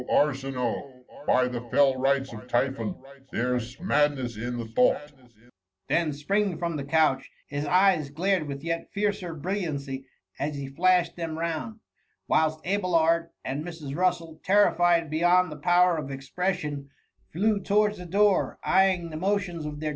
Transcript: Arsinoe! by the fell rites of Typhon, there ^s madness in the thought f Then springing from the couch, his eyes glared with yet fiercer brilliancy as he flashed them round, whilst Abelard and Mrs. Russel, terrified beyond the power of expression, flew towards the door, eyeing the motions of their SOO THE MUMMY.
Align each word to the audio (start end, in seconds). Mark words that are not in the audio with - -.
Arsinoe! 0.09 1.03
by 1.27 1.47
the 1.47 1.61
fell 1.69 1.95
rites 1.95 2.33
of 2.33 2.47
Typhon, 2.47 2.95
there 3.31 3.53
^s 3.53 3.79
madness 3.79 4.35
in 4.35 4.57
the 4.57 4.65
thought 4.65 4.95
f 4.95 5.13
Then 5.89 6.11
springing 6.11 6.57
from 6.57 6.75
the 6.75 6.83
couch, 6.83 7.29
his 7.47 7.67
eyes 7.67 8.09
glared 8.09 8.47
with 8.47 8.63
yet 8.63 8.89
fiercer 8.91 9.35
brilliancy 9.35 10.07
as 10.39 10.55
he 10.55 10.67
flashed 10.69 11.17
them 11.17 11.37
round, 11.37 11.81
whilst 12.27 12.65
Abelard 12.65 13.29
and 13.45 13.63
Mrs. 13.63 13.95
Russel, 13.95 14.41
terrified 14.43 15.07
beyond 15.11 15.51
the 15.51 15.57
power 15.57 15.97
of 15.97 16.09
expression, 16.09 16.89
flew 17.31 17.59
towards 17.59 17.99
the 17.99 18.07
door, 18.07 18.57
eyeing 18.63 19.11
the 19.11 19.17
motions 19.17 19.67
of 19.67 19.71
their 19.73 19.73
SOO 19.73 19.75
THE 19.75 19.81
MUMMY. 19.81 19.89